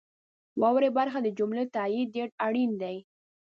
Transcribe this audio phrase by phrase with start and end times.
[0.61, 2.95] واورئ برخه د جملو تایید ډیر اړین دی.